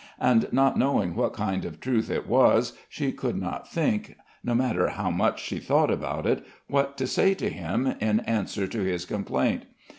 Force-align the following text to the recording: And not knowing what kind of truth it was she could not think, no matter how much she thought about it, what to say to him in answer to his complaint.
And 0.19 0.51
not 0.51 0.79
knowing 0.79 1.13
what 1.13 1.31
kind 1.31 1.63
of 1.63 1.79
truth 1.79 2.09
it 2.09 2.25
was 2.27 2.73
she 2.89 3.11
could 3.11 3.39
not 3.39 3.67
think, 3.71 4.15
no 4.43 4.55
matter 4.55 4.87
how 4.87 5.11
much 5.11 5.39
she 5.43 5.59
thought 5.59 5.91
about 5.91 6.25
it, 6.25 6.43
what 6.67 6.97
to 6.97 7.05
say 7.05 7.35
to 7.35 7.51
him 7.51 7.85
in 7.99 8.21
answer 8.21 8.65
to 8.65 8.79
his 8.81 9.05
complaint. 9.05 9.65